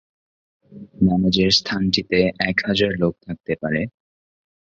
নামাজের 1.01 1.51
স্থানটিতে 1.51 2.19
এক 2.49 2.57
হাজার 2.67 2.91
লোক 2.99 3.13
থাকতে 3.25 3.53
পারে। 3.61 3.81